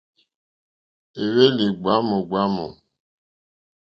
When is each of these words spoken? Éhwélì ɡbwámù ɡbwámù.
Éhwélì 1.21 1.65
ɡbwámù 1.75 2.15
ɡbwámù. 2.29 2.65